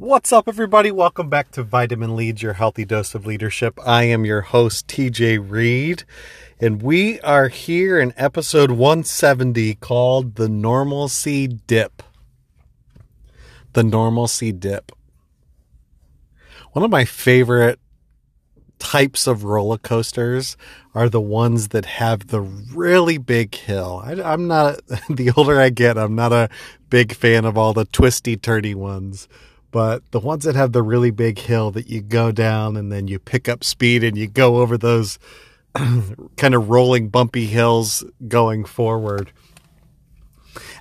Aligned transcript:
What's 0.00 0.32
up, 0.32 0.48
everybody? 0.48 0.90
Welcome 0.90 1.28
back 1.28 1.50
to 1.50 1.62
Vitamin 1.62 2.16
Leads, 2.16 2.42
your 2.42 2.54
healthy 2.54 2.86
dose 2.86 3.14
of 3.14 3.26
leadership. 3.26 3.78
I 3.84 4.04
am 4.04 4.24
your 4.24 4.40
host, 4.40 4.86
TJ 4.86 5.38
Reed, 5.46 6.04
and 6.58 6.80
we 6.80 7.20
are 7.20 7.48
here 7.48 8.00
in 8.00 8.14
episode 8.16 8.70
170 8.70 9.74
called 9.74 10.36
The 10.36 10.48
Normalcy 10.48 11.46
Dip. 11.46 12.02
The 13.74 13.84
Normalcy 13.84 14.52
Dip. 14.52 14.90
One 16.72 16.82
of 16.82 16.90
my 16.90 17.04
favorite 17.04 17.78
types 18.78 19.26
of 19.26 19.44
roller 19.44 19.76
coasters 19.76 20.56
are 20.94 21.10
the 21.10 21.20
ones 21.20 21.68
that 21.68 21.84
have 21.84 22.28
the 22.28 22.40
really 22.40 23.18
big 23.18 23.54
hill. 23.54 24.00
I, 24.02 24.12
am 24.32 24.48
not, 24.48 24.80
the 25.10 25.30
older 25.36 25.60
I 25.60 25.68
get, 25.68 25.98
I'm 25.98 26.14
not 26.14 26.32
a 26.32 26.48
big 26.88 27.14
fan 27.14 27.44
of 27.44 27.58
all 27.58 27.74
the 27.74 27.84
twisty, 27.84 28.38
turny 28.38 28.74
ones 28.74 29.28
but 29.70 30.08
the 30.10 30.20
ones 30.20 30.44
that 30.44 30.54
have 30.54 30.72
the 30.72 30.82
really 30.82 31.10
big 31.10 31.38
hill 31.38 31.70
that 31.70 31.88
you 31.88 32.00
go 32.00 32.32
down 32.32 32.76
and 32.76 32.90
then 32.90 33.08
you 33.08 33.18
pick 33.18 33.48
up 33.48 33.62
speed 33.62 34.02
and 34.02 34.16
you 34.16 34.26
go 34.26 34.56
over 34.56 34.76
those 34.76 35.18
kind 36.36 36.54
of 36.54 36.68
rolling 36.68 37.08
bumpy 37.08 37.46
hills 37.46 38.04
going 38.26 38.64
forward. 38.64 39.32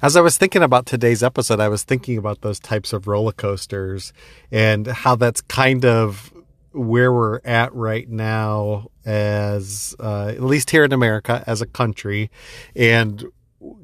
As 0.01 0.15
I 0.15 0.21
was 0.21 0.37
thinking 0.37 0.63
about 0.63 0.85
today's 0.85 1.21
episode, 1.21 1.59
I 1.59 1.67
was 1.67 1.83
thinking 1.83 2.17
about 2.17 2.41
those 2.41 2.59
types 2.59 2.93
of 2.93 3.07
roller 3.07 3.31
coasters 3.31 4.13
and 4.51 4.87
how 4.87 5.15
that's 5.15 5.41
kind 5.41 5.85
of 5.85 6.33
where 6.71 7.11
we're 7.11 7.41
at 7.43 7.73
right 7.73 8.07
now 8.09 8.89
as 9.05 9.95
uh, 9.99 10.27
at 10.27 10.41
least 10.41 10.69
here 10.69 10.83
in 10.83 10.93
America 10.93 11.43
as 11.47 11.61
a 11.61 11.65
country 11.65 12.29
and 12.75 13.25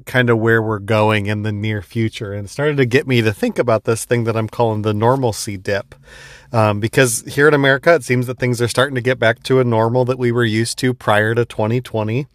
kind 0.06 0.30
of 0.30 0.38
where 0.38 0.62
we're 0.62 0.78
going 0.78 1.26
in 1.26 1.42
the 1.42 1.52
near 1.52 1.82
future 1.82 2.32
and 2.32 2.48
started 2.48 2.76
to 2.78 2.86
get 2.86 3.06
me 3.06 3.20
to 3.22 3.32
think 3.32 3.58
about 3.58 3.84
this 3.84 4.04
thing 4.04 4.24
that 4.24 4.36
I'm 4.36 4.48
calling 4.48 4.82
the 4.82 4.94
normalcy 4.94 5.56
dip. 5.56 5.94
Um, 6.52 6.80
because 6.80 7.22
here 7.22 7.48
in 7.48 7.54
America, 7.54 7.94
it 7.94 8.04
seems 8.04 8.26
that 8.26 8.38
things 8.38 8.62
are 8.62 8.68
starting 8.68 8.94
to 8.94 9.00
get 9.00 9.18
back 9.18 9.42
to 9.44 9.60
a 9.60 9.64
normal 9.64 10.04
that 10.06 10.18
we 10.18 10.32
were 10.32 10.44
used 10.44 10.78
to 10.78 10.94
prior 10.94 11.34
to 11.34 11.44
2020. 11.44 12.26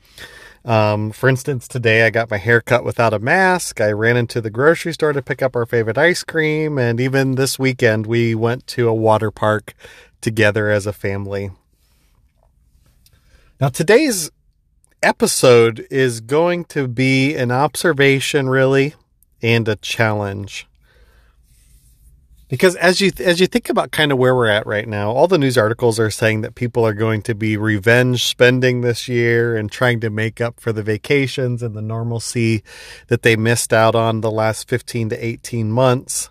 Um, 0.64 1.12
for 1.12 1.28
instance, 1.28 1.68
today 1.68 2.06
I 2.06 2.12
got 2.12 2.30
my 2.30 2.38
hair 2.38 2.62
cut 2.62 2.84
without 2.84 3.14
a 3.14 3.20
mask. 3.20 3.82
I 3.82 3.92
ran 3.92 4.18
into 4.18 4.42
the 4.42 4.52
grocery 4.52 4.94
store 4.94 5.14
to 5.14 5.22
pick 5.22 5.42
up 5.42 5.56
our 5.56 5.66
favorite 5.66 5.98
ice 5.98 6.24
cream. 6.24 6.78
And 6.78 7.00
even 7.00 7.36
this 7.36 7.58
weekend, 7.58 8.06
we 8.06 8.36
went 8.36 8.68
to 8.68 8.88
a 8.88 8.94
water 8.94 9.32
park 9.32 9.74
together 10.20 10.70
as 10.70 10.86
a 10.86 10.94
family. 10.94 11.52
Now, 13.60 13.70
today's 13.70 14.30
episode 15.04 15.88
is 15.90 16.22
going 16.22 16.66
to 16.66 16.88
be 16.88 17.36
an 17.36 17.52
observation, 17.52 18.50
really, 18.50 18.96
and 19.42 19.68
a 19.68 19.76
challenge. 19.76 20.68
Because 22.52 22.76
as 22.76 23.00
you 23.00 23.12
as 23.20 23.40
you 23.40 23.48
think 23.48 23.70
about 23.70 23.92
kind 23.92 24.12
of 24.12 24.18
where 24.18 24.36
we're 24.36 24.50
at 24.50 24.68
right 24.68 24.86
now, 24.86 25.12
all 25.12 25.28
the 25.28 25.38
news 25.38 25.58
articles 25.58 25.98
are 26.02 26.12
saying 26.12 26.42
that 26.42 26.54
people 26.54 26.86
are 26.86 26.94
going 26.94 27.22
to 27.22 27.34
be 27.34 27.56
revenge 27.56 28.26
spending 28.26 28.82
this 28.82 29.08
year 29.08 29.56
and 29.56 29.72
trying 29.72 30.02
to 30.02 30.10
make 30.10 30.42
up 30.42 30.60
for 30.60 30.74
the 30.74 30.84
vacations 30.84 31.64
and 31.64 31.76
the 31.76 31.82
normalcy 31.82 32.62
that 33.08 33.22
they 33.22 33.38
missed 33.38 33.72
out 33.72 33.96
on 33.96 34.20
the 34.20 34.30
last 34.30 34.68
15 34.68 35.08
to 35.10 35.26
18 35.26 35.72
months. 35.72 36.30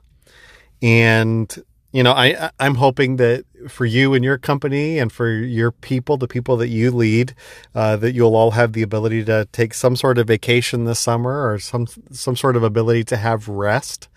And 0.82 1.64
you 1.92 2.02
know, 2.02 2.12
I 2.12 2.50
I'm 2.60 2.76
hoping 2.76 3.16
that 3.16 3.44
for 3.68 3.84
you 3.84 4.14
and 4.14 4.24
your 4.24 4.38
company 4.38 4.98
and 4.98 5.12
for 5.12 5.30
your 5.30 5.72
people, 5.72 6.16
the 6.16 6.28
people 6.28 6.56
that 6.58 6.68
you 6.68 6.90
lead, 6.90 7.34
uh, 7.74 7.96
that 7.96 8.14
you'll 8.14 8.36
all 8.36 8.52
have 8.52 8.72
the 8.72 8.82
ability 8.82 9.24
to 9.24 9.48
take 9.52 9.74
some 9.74 9.96
sort 9.96 10.18
of 10.18 10.28
vacation 10.28 10.84
this 10.84 11.00
summer 11.00 11.50
or 11.50 11.58
some 11.58 11.86
some 12.12 12.36
sort 12.36 12.56
of 12.56 12.62
ability 12.62 13.04
to 13.04 13.16
have 13.16 13.48
rest 13.48 14.08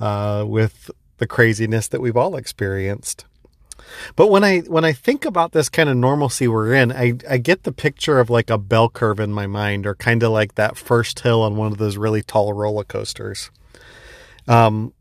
uh, 0.00 0.44
with 0.46 0.90
the 1.18 1.26
craziness 1.26 1.86
that 1.88 2.00
we've 2.00 2.16
all 2.16 2.34
experienced. 2.34 3.26
But 4.16 4.28
when 4.28 4.42
I 4.42 4.60
when 4.60 4.84
I 4.84 4.92
think 4.92 5.24
about 5.24 5.52
this 5.52 5.68
kind 5.68 5.88
of 5.88 5.96
normalcy 5.96 6.48
we're 6.48 6.74
in, 6.74 6.92
I, 6.92 7.14
I 7.28 7.38
get 7.38 7.62
the 7.62 7.72
picture 7.72 8.18
of 8.18 8.28
like 8.30 8.50
a 8.50 8.58
bell 8.58 8.88
curve 8.88 9.20
in 9.20 9.32
my 9.32 9.46
mind, 9.46 9.86
or 9.86 9.94
kind 9.94 10.22
of 10.22 10.32
like 10.32 10.56
that 10.56 10.76
first 10.76 11.20
hill 11.20 11.42
on 11.42 11.56
one 11.56 11.70
of 11.70 11.78
those 11.78 11.96
really 11.96 12.22
tall 12.22 12.52
roller 12.52 12.84
coasters. 12.84 13.50
Um, 14.48 14.92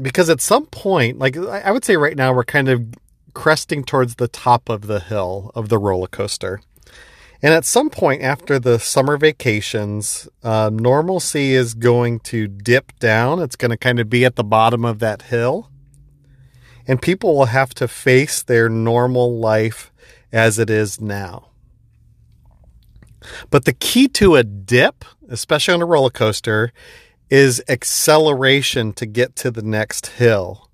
because 0.00 0.28
at 0.30 0.40
some 0.40 0.66
point, 0.66 1.18
like 1.18 1.36
I 1.36 1.70
would 1.70 1.84
say 1.84 1.96
right 1.96 2.16
now, 2.16 2.32
we're 2.32 2.44
kind 2.44 2.68
of 2.68 2.82
cresting 3.34 3.84
towards 3.84 4.16
the 4.16 4.28
top 4.28 4.68
of 4.68 4.86
the 4.86 5.00
hill 5.00 5.50
of 5.54 5.68
the 5.68 5.78
roller 5.78 6.06
coaster. 6.06 6.60
And 7.42 7.52
at 7.52 7.66
some 7.66 7.90
point 7.90 8.22
after 8.22 8.58
the 8.58 8.78
summer 8.78 9.18
vacations, 9.18 10.28
uh, 10.42 10.70
normalcy 10.72 11.52
is 11.52 11.74
going 11.74 12.20
to 12.20 12.48
dip 12.48 12.98
down. 12.98 13.40
It's 13.40 13.56
going 13.56 13.70
to 13.70 13.76
kind 13.76 14.00
of 14.00 14.08
be 14.08 14.24
at 14.24 14.36
the 14.36 14.44
bottom 14.44 14.84
of 14.84 14.98
that 15.00 15.22
hill. 15.22 15.68
And 16.86 17.02
people 17.02 17.36
will 17.36 17.46
have 17.46 17.74
to 17.74 17.88
face 17.88 18.42
their 18.42 18.68
normal 18.68 19.38
life 19.38 19.92
as 20.32 20.58
it 20.58 20.70
is 20.70 21.00
now. 21.00 21.48
But 23.50 23.64
the 23.64 23.72
key 23.72 24.08
to 24.08 24.36
a 24.36 24.44
dip, 24.44 25.04
especially 25.28 25.74
on 25.74 25.82
a 25.82 25.86
roller 25.86 26.10
coaster, 26.10 26.72
is 27.34 27.60
acceleration 27.68 28.92
to 28.92 29.04
get 29.04 29.34
to 29.34 29.50
the 29.50 29.60
next 29.60 30.06
hill. 30.06 30.70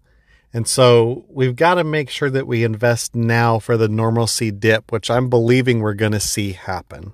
And 0.52 0.68
so 0.68 1.24
we've 1.30 1.56
got 1.56 1.76
to 1.76 1.84
make 1.84 2.10
sure 2.10 2.28
that 2.28 2.46
we 2.46 2.64
invest 2.64 3.14
now 3.14 3.58
for 3.58 3.78
the 3.78 3.88
normalcy 3.88 4.50
dip, 4.50 4.92
which 4.92 5.10
I'm 5.10 5.30
believing 5.30 5.80
we're 5.80 5.94
going 5.94 6.12
to 6.12 6.20
see 6.20 6.52
happen 6.52 7.12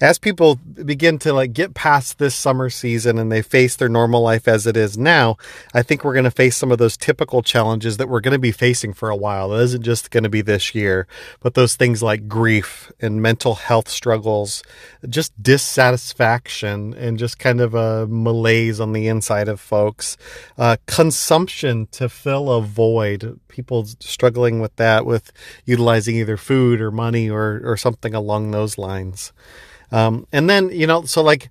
as 0.00 0.18
people 0.18 0.56
begin 0.56 1.18
to 1.20 1.32
like 1.32 1.52
get 1.52 1.74
past 1.74 2.18
this 2.18 2.34
summer 2.34 2.70
season 2.70 3.18
and 3.18 3.30
they 3.30 3.42
face 3.42 3.76
their 3.76 3.88
normal 3.88 4.22
life 4.22 4.48
as 4.48 4.66
it 4.66 4.76
is 4.76 4.98
now, 4.98 5.36
I 5.72 5.82
think 5.82 6.04
we're 6.04 6.14
going 6.14 6.24
to 6.24 6.30
face 6.30 6.56
some 6.56 6.72
of 6.72 6.78
those 6.78 6.96
typical 6.96 7.42
challenges 7.42 7.96
that 7.96 8.08
we're 8.08 8.20
going 8.20 8.32
to 8.32 8.38
be 8.38 8.52
facing 8.52 8.92
for 8.92 9.10
a 9.10 9.16
while. 9.16 9.52
It 9.54 9.62
isn't 9.64 9.82
just 9.82 10.10
going 10.10 10.24
to 10.24 10.28
be 10.28 10.42
this 10.42 10.74
year, 10.74 11.06
but 11.40 11.54
those 11.54 11.76
things 11.76 12.02
like 12.02 12.28
grief 12.28 12.90
and 13.00 13.22
mental 13.22 13.54
health 13.54 13.88
struggles, 13.88 14.62
just 15.08 15.32
dissatisfaction 15.42 16.94
and 16.94 17.18
just 17.18 17.38
kind 17.38 17.60
of 17.60 17.74
a 17.74 18.06
malaise 18.06 18.80
on 18.80 18.92
the 18.92 19.08
inside 19.08 19.48
of 19.48 19.60
folks, 19.60 20.16
uh, 20.58 20.76
consumption 20.86 21.86
to 21.92 22.08
fill 22.08 22.50
a 22.50 22.60
void, 22.62 23.38
people 23.48 23.86
struggling 24.00 24.60
with 24.60 24.74
that, 24.76 25.06
with 25.06 25.32
utilizing 25.64 26.16
either 26.16 26.36
food 26.36 26.80
or 26.80 26.90
money 26.90 27.30
or, 27.30 27.60
or 27.64 27.76
something 27.76 28.14
along 28.14 28.50
those 28.50 28.78
lines. 28.78 29.32
Um, 29.94 30.26
and 30.32 30.50
then, 30.50 30.70
you 30.70 30.88
know, 30.88 31.04
so 31.04 31.22
like, 31.22 31.50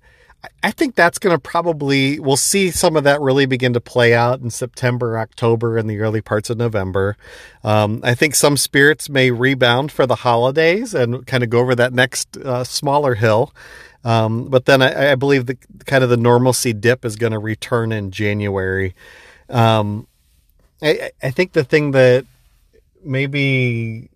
I 0.62 0.70
think 0.70 0.94
that's 0.94 1.18
going 1.18 1.34
to 1.34 1.40
probably, 1.40 2.20
we'll 2.20 2.36
see 2.36 2.70
some 2.70 2.94
of 2.94 3.04
that 3.04 3.22
really 3.22 3.46
begin 3.46 3.72
to 3.72 3.80
play 3.80 4.12
out 4.12 4.40
in 4.40 4.50
September, 4.50 5.18
October, 5.18 5.78
and 5.78 5.88
the 5.88 5.98
early 6.00 6.20
parts 6.20 6.50
of 6.50 6.58
November. 6.58 7.16
Um, 7.62 8.00
I 8.04 8.14
think 8.14 8.34
some 8.34 8.58
spirits 8.58 9.08
may 9.08 9.30
rebound 9.30 9.90
for 9.90 10.06
the 10.06 10.16
holidays 10.16 10.92
and 10.92 11.26
kind 11.26 11.42
of 11.42 11.48
go 11.48 11.60
over 11.60 11.74
that 11.74 11.94
next 11.94 12.36
uh, 12.36 12.64
smaller 12.64 13.14
hill. 13.14 13.54
Um, 14.04 14.50
but 14.50 14.66
then 14.66 14.82
I, 14.82 15.12
I, 15.12 15.14
believe 15.14 15.46
the 15.46 15.56
kind 15.86 16.04
of 16.04 16.10
the 16.10 16.18
normalcy 16.18 16.74
dip 16.74 17.06
is 17.06 17.16
going 17.16 17.32
to 17.32 17.38
return 17.38 17.90
in 17.90 18.10
January. 18.10 18.94
Um, 19.48 20.06
I, 20.82 21.10
I 21.22 21.30
think 21.30 21.52
the 21.52 21.64
thing 21.64 21.92
that 21.92 22.26
maybe 23.02 24.10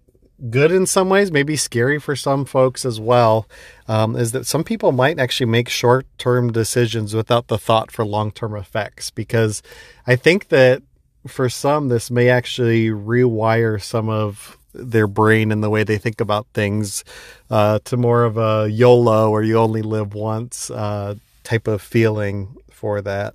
good 0.50 0.70
in 0.70 0.86
some 0.86 1.08
ways, 1.08 1.32
maybe 1.32 1.56
scary 1.56 1.98
for 1.98 2.14
some 2.14 2.44
folks 2.44 2.84
as 2.84 3.00
well, 3.00 3.46
um, 3.86 4.16
is 4.16 4.32
that 4.32 4.46
some 4.46 4.64
people 4.64 4.92
might 4.92 5.18
actually 5.18 5.46
make 5.46 5.68
short 5.68 6.06
term 6.18 6.52
decisions 6.52 7.14
without 7.14 7.48
the 7.48 7.58
thought 7.58 7.90
for 7.90 8.04
long 8.04 8.30
term 8.30 8.54
effects. 8.54 9.10
Because 9.10 9.62
I 10.06 10.16
think 10.16 10.48
that 10.48 10.82
for 11.26 11.48
some, 11.48 11.88
this 11.88 12.10
may 12.10 12.28
actually 12.28 12.88
rewire 12.88 13.80
some 13.82 14.08
of 14.08 14.56
their 14.72 15.06
brain 15.06 15.50
and 15.50 15.62
the 15.62 15.70
way 15.70 15.82
they 15.82 15.98
think 15.98 16.20
about 16.20 16.46
things 16.54 17.04
uh, 17.50 17.78
to 17.84 17.96
more 17.96 18.24
of 18.24 18.36
a 18.36 18.68
YOLO 18.70 19.30
or 19.30 19.42
you 19.42 19.58
only 19.58 19.82
live 19.82 20.14
once 20.14 20.70
uh, 20.70 21.14
type 21.42 21.66
of 21.66 21.82
feeling 21.82 22.56
for 22.70 23.00
that. 23.02 23.34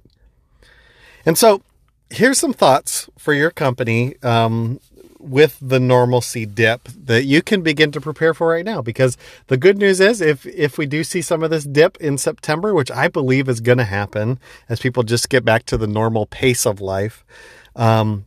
And 1.25 1.38
so 1.38 1.62
here's 2.09 2.40
some 2.40 2.53
thoughts 2.53 3.09
for 3.17 3.34
your 3.34 3.52
company 3.52 4.16
um, 4.23 4.79
with 5.23 5.58
the 5.61 5.79
normalcy 5.79 6.46
dip 6.46 6.87
that 6.90 7.23
you 7.23 7.41
can 7.41 7.61
begin 7.61 7.91
to 7.91 8.02
prepare 8.02 8.34
for 8.34 8.49
right 8.49 8.66
now. 8.66 8.81
Because 8.81 9.17
the 9.47 9.58
good 9.58 9.78
news 9.78 9.99
is 9.99 10.22
if 10.22 10.46
if 10.46 10.78
we 10.78 10.85
do 10.85 11.03
see 11.03 11.22
some 11.22 11.43
of 11.43 11.49
this 11.49 11.64
dip 11.64 11.97
in 11.97 12.17
September 12.17 12.73
which 12.73 12.91
I 12.91 13.08
believe 13.08 13.47
is 13.49 13.61
going 13.61 13.78
to 13.78 13.84
happen 13.84 14.40
as 14.70 14.79
people 14.79 15.03
just 15.03 15.29
get 15.29 15.46
back 15.46 15.66
to 15.67 15.78
the 15.78 15.87
normal 15.87 16.25
pace 16.25 16.66
of 16.66 16.81
life 16.81 17.23
um, 17.75 18.25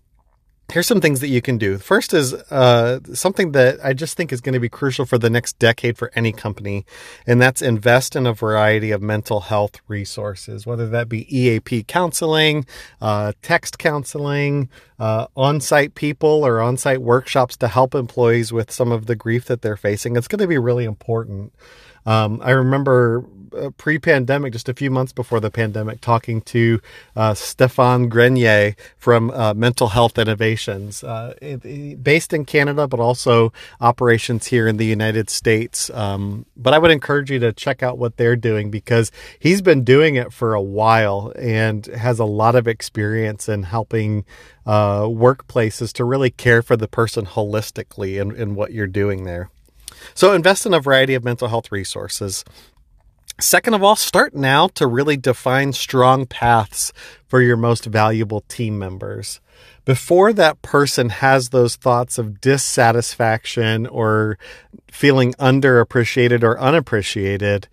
here's 0.73 0.87
some 0.87 1.01
things 1.01 1.21
that 1.21 1.29
you 1.29 1.41
can 1.41 1.59
do. 1.59 1.79
First 1.79 2.13
is 2.13 2.35
uh, 2.35 3.01
something 3.13 3.53
that 3.53 3.79
I 3.85 3.93
just 3.93 4.17
think 4.17 4.33
is 4.33 4.41
going 4.41 4.55
to 4.55 4.61
be 4.61 4.69
crucial 4.69 5.07
for 5.07 5.19
the 5.19 5.31
next 5.31 5.59
decade 5.59 5.97
for 5.97 6.11
any 6.15 6.33
company, 6.33 6.85
and 7.27 7.41
that's 7.41 7.63
invest 7.63 8.17
in 8.17 8.27
a 8.27 8.33
variety 8.33 8.91
of 8.91 9.01
mental 9.01 9.41
health 9.41 9.81
resources, 9.89 10.67
whether 10.67 10.89
that 10.89 11.09
be 11.09 11.27
EAP 11.37 11.85
counseling, 11.85 12.67
uh, 13.01 13.33
text 13.43 13.79
counseling, 13.79 14.69
uh, 14.99 15.27
on 15.37 15.61
site 15.61 15.95
people, 15.95 16.45
or 16.45 16.61
on 16.61 16.77
site 16.77 17.03
workshops 17.03 17.57
to 17.59 17.69
help 17.69 17.95
employees 17.95 18.53
with 18.53 18.71
some 18.71 18.91
of 18.91 19.07
the 19.07 19.17
grief 19.17 19.45
that 19.47 19.63
they're 19.63 19.77
facing. 19.77 20.17
It's 20.17 20.29
going 20.29 20.41
to 20.41 20.49
be 20.49 20.59
really 20.59 20.85
important. 20.85 21.53
Um, 22.07 22.41
I 22.43 22.53
remember 22.53 23.25
uh, 23.57 23.71
pre-pandemic, 23.77 24.53
just 24.53 24.69
a 24.69 24.75
few 24.75 24.91
months 24.91 25.13
before 25.13 25.41
the 25.41 25.51
pandemic, 25.51 26.01
talking 26.01 26.41
to 26.43 26.81
uh, 27.15 27.35
Stefan 27.35 28.09
Grenier 28.09 28.75
from 28.99 29.31
uh, 29.31 29.55
Mental 29.55 29.89
Health 29.89 30.19
Innovations, 30.19 31.03
uh, 31.03 31.35
based 32.03 32.33
in 32.33 32.45
Canada, 32.45 32.87
but 32.87 33.01
also 33.01 33.53
operations 33.81 34.47
here 34.47 34.69
in 34.69 34.77
the 34.77 34.85
United 34.85 35.31
States. 35.31 35.91
Um, 35.91 36.47
but 36.57 36.75
I 36.75 36.79
would 36.79 36.91
encourage 36.91 37.31
you 37.31 37.39
to 37.41 37.53
check 37.53 37.83
out 37.83 37.99
what 37.99 38.17
they're 38.17 38.37
doing 38.37 38.71
because 38.71 39.11
he's 39.39 39.63
been 39.63 39.85
doing 39.85 40.17
it 40.17 40.33
for 40.33 40.55
a 40.55 40.63
while 40.63 41.33
and 41.37 41.87
has 41.87 42.19
a 42.19 42.25
lot 42.25 42.55
of 42.55 42.69
experience 42.69 43.49
in 43.49 43.65
helping 43.65 44.25
uh, 44.67 45.03
workplaces 45.03 45.93
to 45.95 46.05
really 46.05 46.31
care 46.31 46.63
for 46.63 46.77
the 46.77 46.89
person 46.89 47.25
holistically 47.25 48.21
in 48.21 48.55
what 48.55 48.73
you're 48.73 48.87
doing 48.87 49.25
there. 49.25 49.51
So 50.15 50.33
invest 50.33 50.67
in 50.67 50.75
a 50.75 50.81
variety 50.81 51.15
of 51.15 51.25
mental 51.25 51.49
health 51.49 51.71
resources. 51.73 52.45
Second 53.39 53.75
of 53.75 53.83
all, 53.83 53.97
start 53.97 54.35
now 54.35 54.69
to 54.69 54.87
really 54.87 55.17
define 55.19 55.75
strong 55.75 56.25
paths 56.25 56.93
for 57.27 57.43
your 57.43 57.57
most 57.57 57.85
valuable 57.85 58.41
team 58.49 58.79
members. 58.79 59.41
Before 59.85 60.33
that 60.33 60.63
person 60.63 61.11
has 61.11 61.51
those 61.51 61.77
thoughts 61.77 62.19
of 62.19 62.41
dissatisfaction 62.41 63.87
or 63.87 64.39
feeling 64.91 65.35
underappreciated 65.35 66.43
or 66.43 66.59
unappreciated, 66.59 67.69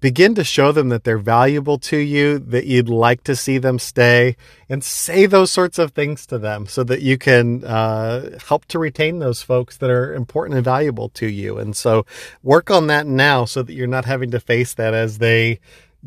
begin 0.00 0.34
to 0.34 0.44
show 0.44 0.72
them 0.72 0.88
that 0.88 1.04
they're 1.04 1.18
valuable 1.18 1.78
to 1.78 1.96
you, 1.96 2.38
that 2.38 2.66
you'd 2.66 2.88
like 2.88 3.24
to 3.24 3.36
see 3.36 3.58
them 3.58 3.78
stay, 3.78 4.36
and 4.68 4.82
say 4.82 5.26
those 5.26 5.50
sorts 5.50 5.78
of 5.78 5.92
things 5.92 6.26
to 6.26 6.38
them 6.38 6.66
so 6.66 6.84
that 6.84 7.02
you 7.02 7.18
can 7.18 7.64
uh, 7.64 8.38
help 8.46 8.64
to 8.66 8.78
retain 8.78 9.18
those 9.18 9.42
folks 9.42 9.76
that 9.78 9.90
are 9.90 10.14
important 10.14 10.56
and 10.56 10.64
valuable 10.64 11.08
to 11.10 11.26
you. 11.26 11.58
And 11.58 11.76
so 11.76 12.04
work 12.42 12.70
on 12.70 12.86
that 12.88 13.06
now 13.06 13.44
so 13.44 13.62
that 13.62 13.72
you're 13.72 13.86
not 13.86 14.04
having 14.04 14.30
to 14.32 14.40
face 14.40 14.74
that 14.74 14.94
as 14.94 15.18
they 15.18 15.60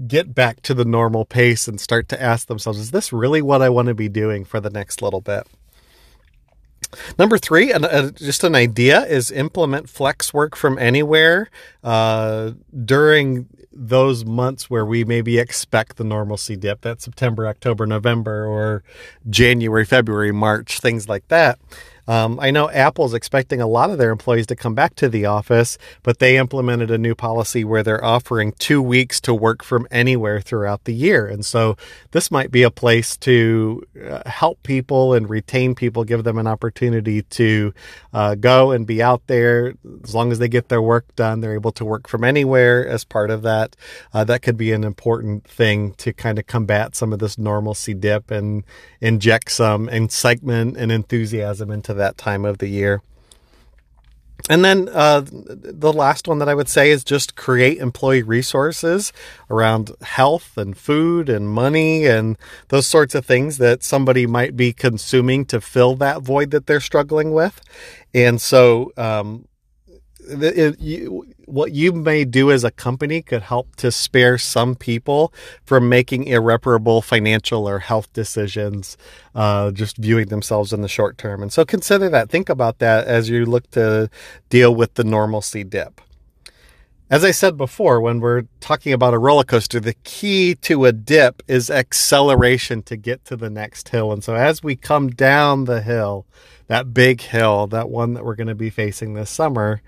get 0.07 0.33
back 0.33 0.61
to 0.61 0.73
the 0.73 0.85
normal 0.85 1.25
pace 1.25 1.67
and 1.67 1.79
start 1.79 2.07
to 2.09 2.21
ask 2.21 2.47
themselves, 2.47 2.79
is 2.79 2.91
this 2.91 3.11
really 3.11 3.41
what 3.41 3.61
I 3.61 3.69
want 3.69 3.87
to 3.87 3.95
be 3.95 4.09
doing 4.09 4.45
for 4.45 4.59
the 4.59 4.69
next 4.69 5.01
little 5.01 5.21
bit? 5.21 5.45
Number 7.17 7.37
three, 7.37 7.71
uh, 7.71 8.09
just 8.11 8.43
an 8.43 8.55
idea, 8.55 9.05
is 9.05 9.29
implement 9.29 9.89
flex 9.89 10.33
work 10.33 10.55
from 10.55 10.79
anywhere 10.79 11.49
uh, 11.83 12.51
during 12.85 13.47
those 13.81 14.25
months 14.25 14.69
where 14.69 14.85
we 14.85 15.05
maybe 15.05 15.39
expect 15.39 15.95
the 15.95 16.03
normalcy 16.03 16.57
dip 16.57 16.81
that 16.81 17.01
September, 17.01 17.47
October, 17.47 17.85
November, 17.85 18.45
or 18.45 18.83
January, 19.29 19.85
February, 19.85 20.33
March, 20.33 20.81
things 20.81 21.07
like 21.07 21.25
that. 21.29 21.57
Um, 22.09 22.39
I 22.39 22.49
know 22.49 22.71
Apple's 22.71 23.13
expecting 23.13 23.61
a 23.61 23.67
lot 23.67 23.91
of 23.91 23.99
their 23.99 24.09
employees 24.09 24.47
to 24.47 24.55
come 24.55 24.73
back 24.73 24.95
to 24.95 25.09
the 25.09 25.27
office, 25.27 25.77
but 26.01 26.17
they 26.17 26.37
implemented 26.37 26.89
a 26.89 26.97
new 26.97 27.13
policy 27.13 27.63
where 27.63 27.83
they're 27.83 28.03
offering 28.03 28.53
two 28.53 28.81
weeks 28.81 29.21
to 29.21 29.33
work 29.33 29.63
from 29.63 29.87
anywhere 29.91 30.41
throughout 30.41 30.85
the 30.85 30.93
year. 30.93 31.27
And 31.27 31.45
so 31.45 31.77
this 32.09 32.31
might 32.31 32.49
be 32.49 32.63
a 32.63 32.71
place 32.71 33.15
to 33.17 33.83
uh, 34.09 34.27
help 34.27 34.63
people 34.63 35.13
and 35.13 35.29
retain 35.29 35.75
people, 35.75 36.03
give 36.03 36.23
them 36.23 36.39
an 36.39 36.47
opportunity 36.47 37.21
to 37.21 37.75
uh, 38.11 38.33
go 38.33 38.71
and 38.71 38.87
be 38.87 39.03
out 39.03 39.21
there. 39.27 39.75
As 40.03 40.15
long 40.15 40.31
as 40.31 40.39
they 40.39 40.49
get 40.49 40.69
their 40.69 40.81
work 40.81 41.15
done, 41.15 41.41
they're 41.41 41.53
able 41.53 41.73
to 41.73 41.85
work 41.85 42.07
from 42.07 42.23
anywhere 42.23 42.87
as 42.87 43.03
part 43.03 43.29
of 43.29 43.43
that. 43.43 43.75
Uh, 44.11 44.23
that 44.23 44.41
could 44.41 44.57
be 44.57 44.71
an 44.71 44.83
important 44.83 45.45
thing 45.47 45.93
to 45.97 46.11
kind 46.11 46.39
of 46.39 46.47
combat 46.47 46.95
some 46.95 47.13
of 47.13 47.19
this 47.19 47.37
normalcy 47.37 47.93
dip 47.93 48.31
and 48.31 48.63
inject 48.99 49.51
some 49.51 49.87
excitement 49.89 50.75
and 50.75 50.91
enthusiasm 50.91 51.69
into 51.69 51.93
that 51.99 52.17
time 52.17 52.45
of 52.45 52.57
the 52.57 52.67
year. 52.67 53.01
And 54.49 54.63
then 54.63 54.89
uh, 54.91 55.21
the 55.29 55.93
last 55.93 56.27
one 56.27 56.39
that 56.39 56.49
I 56.49 56.55
would 56.55 56.69
say 56.69 56.89
is 56.89 57.03
just 57.03 57.35
create 57.35 57.77
employee 57.77 58.23
resources 58.23 59.11
around 59.49 59.91
health 60.01 60.57
and 60.57 60.77
food 60.77 61.29
and 61.29 61.49
money 61.49 62.05
and 62.07 62.37
those 62.69 62.87
sorts 62.87 63.13
of 63.13 63.25
things 63.25 63.57
that 63.57 63.83
somebody 63.83 64.25
might 64.25 64.55
be 64.55 64.71
consuming 64.73 65.45
to 65.45 65.59
fill 65.61 65.95
that 65.97 66.21
void 66.21 66.51
that 66.51 66.65
they're 66.67 66.79
struggling 66.79 67.31
with. 67.31 67.61
And 68.13 68.41
so, 68.41 68.91
um, 68.97 69.45
it, 70.29 70.79
you, 70.79 71.25
what 71.45 71.71
you 71.71 71.91
may 71.91 72.25
do 72.25 72.51
as 72.51 72.63
a 72.63 72.71
company 72.71 73.21
could 73.21 73.41
help 73.41 73.75
to 73.77 73.91
spare 73.91 74.37
some 74.37 74.75
people 74.75 75.33
from 75.65 75.89
making 75.89 76.25
irreparable 76.25 77.01
financial 77.01 77.67
or 77.67 77.79
health 77.79 78.11
decisions, 78.13 78.97
uh, 79.35 79.71
just 79.71 79.97
viewing 79.97 80.27
themselves 80.27 80.71
in 80.71 80.81
the 80.81 80.87
short 80.87 81.17
term. 81.17 81.41
And 81.41 81.51
so 81.51 81.65
consider 81.65 82.09
that. 82.09 82.29
Think 82.29 82.49
about 82.49 82.79
that 82.79 83.07
as 83.07 83.29
you 83.29 83.45
look 83.45 83.69
to 83.71 84.09
deal 84.49 84.73
with 84.73 84.93
the 84.93 85.03
normalcy 85.03 85.63
dip. 85.63 86.01
As 87.11 87.23
I 87.23 87.31
said 87.31 87.57
before, 87.57 87.99
when 87.99 88.19
we're 88.19 88.43
talking 88.59 88.93
about 88.93 89.15
a 89.15 89.17
roller 89.17 89.43
coaster, 89.43 89.79
the 89.79 89.95
key 90.03 90.53
to 90.61 90.85
a 90.85 90.91
dip 90.91 91.41
is 91.47 91.71
acceleration 91.71 92.83
to 92.83 92.95
get 92.95 93.25
to 93.25 93.35
the 93.35 93.49
next 93.49 93.89
hill. 93.89 94.11
And 94.11 94.23
so 94.23 94.35
as 94.35 94.61
we 94.61 94.75
come 94.75 95.09
down 95.09 95.65
the 95.65 95.81
hill, 95.81 96.27
that 96.67 96.93
big 96.93 97.21
hill, 97.21 97.65
that 97.67 97.89
one 97.89 98.13
that 98.13 98.23
we're 98.23 98.35
going 98.35 98.45
to 98.45 98.53
be 98.53 98.69
facing 98.69 99.15
this 99.15 99.31
summer, 99.31 99.81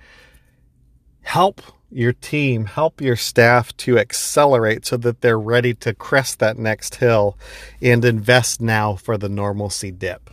help 1.22 1.62
your 1.92 2.14
team, 2.14 2.66
help 2.66 3.02
your 3.02 3.16
staff 3.16 3.76
to 3.78 4.00
accelerate 4.00 4.86
so 4.86 4.98
that 4.98 5.22
they're 5.22 5.40
ready 5.40 5.74
to 5.74 5.94
crest 5.94 6.40
that 6.40 6.58
next 6.58 6.96
hill 6.96 7.38
and 7.82 8.06
invest 8.06 8.62
now 8.62 8.96
for 8.96 9.18
the 9.18 9.30
normalcy 9.30 9.92
dip. 9.92 10.30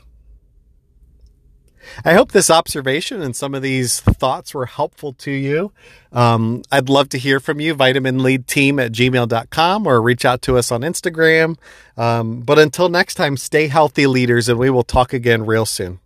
I 2.04 2.12
hope 2.12 2.32
this 2.32 2.50
observation 2.50 3.22
and 3.22 3.34
some 3.34 3.54
of 3.54 3.62
these 3.62 4.00
thoughts 4.00 4.54
were 4.54 4.66
helpful 4.66 5.14
to 5.14 5.30
you. 5.30 5.72
Um, 6.12 6.62
I'd 6.70 6.88
love 6.88 7.08
to 7.10 7.18
hear 7.18 7.40
from 7.40 7.60
you, 7.60 7.74
vitaminleadteam 7.74 8.84
at 8.84 8.92
gmail.com 8.92 9.86
or 9.86 10.02
reach 10.02 10.24
out 10.24 10.42
to 10.42 10.58
us 10.58 10.70
on 10.70 10.82
Instagram. 10.82 11.56
Um, 11.96 12.40
but 12.40 12.58
until 12.58 12.88
next 12.88 13.14
time, 13.14 13.36
stay 13.36 13.68
healthy, 13.68 14.06
leaders, 14.06 14.48
and 14.48 14.58
we 14.58 14.70
will 14.70 14.84
talk 14.84 15.12
again 15.12 15.46
real 15.46 15.66
soon. 15.66 16.00